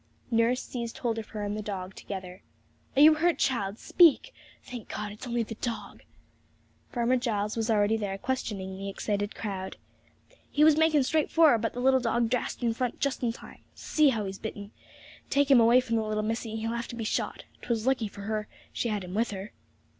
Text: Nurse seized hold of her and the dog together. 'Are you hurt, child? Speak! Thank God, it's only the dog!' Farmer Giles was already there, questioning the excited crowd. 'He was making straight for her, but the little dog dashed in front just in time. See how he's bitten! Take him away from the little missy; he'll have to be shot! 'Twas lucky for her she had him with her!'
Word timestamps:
Nurse 0.31 0.63
seized 0.63 0.97
hold 0.97 1.19
of 1.19 1.27
her 1.27 1.43
and 1.43 1.55
the 1.55 1.61
dog 1.61 1.93
together. 1.93 2.41
'Are 2.95 3.03
you 3.03 3.13
hurt, 3.13 3.37
child? 3.37 3.77
Speak! 3.77 4.33
Thank 4.63 4.89
God, 4.89 5.11
it's 5.11 5.27
only 5.27 5.43
the 5.43 5.53
dog!' 5.53 6.01
Farmer 6.91 7.17
Giles 7.17 7.55
was 7.55 7.69
already 7.69 7.97
there, 7.97 8.17
questioning 8.17 8.75
the 8.75 8.89
excited 8.89 9.35
crowd. 9.35 9.77
'He 10.49 10.63
was 10.63 10.75
making 10.75 11.03
straight 11.03 11.29
for 11.29 11.51
her, 11.51 11.59
but 11.59 11.73
the 11.73 11.79
little 11.81 11.99
dog 11.99 12.31
dashed 12.31 12.63
in 12.63 12.73
front 12.73 12.99
just 12.99 13.21
in 13.21 13.31
time. 13.31 13.59
See 13.75 14.09
how 14.09 14.25
he's 14.25 14.39
bitten! 14.39 14.71
Take 15.29 15.51
him 15.51 15.59
away 15.59 15.79
from 15.79 15.97
the 15.97 16.01
little 16.03 16.23
missy; 16.23 16.55
he'll 16.55 16.71
have 16.71 16.87
to 16.87 16.95
be 16.95 17.03
shot! 17.03 17.43
'Twas 17.61 17.85
lucky 17.85 18.07
for 18.07 18.21
her 18.21 18.47
she 18.73 18.89
had 18.89 19.03
him 19.03 19.13
with 19.13 19.29
her!' 19.29 19.51